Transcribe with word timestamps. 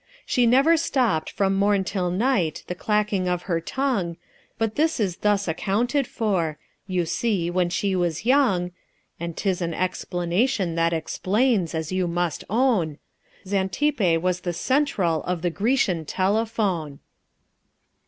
She 0.25 0.47
never 0.47 0.77
stopped 0.77 1.29
from 1.29 1.53
morn 1.53 1.83
till 1.83 2.09
night 2.09 2.63
the 2.65 2.73
clacking 2.73 3.27
of 3.27 3.43
her 3.43 3.61
tongue, 3.61 4.17
But 4.57 4.73
this 4.73 4.99
is 4.99 5.17
thus 5.17 5.47
accounted 5.47 6.07
for: 6.07 6.57
You 6.87 7.05
see, 7.05 7.51
when 7.51 7.69
she 7.69 7.95
was 7.95 8.25
young 8.25 8.71
(And 9.19 9.37
'tis 9.37 9.61
an 9.61 9.75
explanation 9.75 10.73
that 10.73 10.91
explains, 10.91 11.75
as 11.75 11.91
you 11.91 12.07
must 12.07 12.43
own), 12.49 12.97
Xantippe 13.45 14.17
was 14.19 14.39
the 14.39 14.53
Central 14.53 15.21
of 15.25 15.43
the 15.43 15.51
Grecian 15.51 16.05
telephone. 16.05 16.97